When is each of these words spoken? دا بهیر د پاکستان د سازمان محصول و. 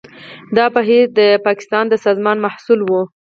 دا 0.55 0.65
بهیر 0.75 1.05
د 1.19 1.19
پاکستان 1.45 1.85
د 1.89 1.93
سازمان 2.05 2.37
محصول 2.45 2.79
و. 2.83 2.91